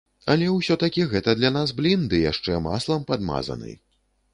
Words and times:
Але 0.35 0.47
ўсё-такі 0.53 1.05
гэта 1.11 1.37
для 1.41 1.53
нас 1.59 1.75
блін 1.83 2.09
ды 2.15 2.25
яшчэ 2.31 2.59
маслам 2.73 3.09
падмазаны. 3.13 3.81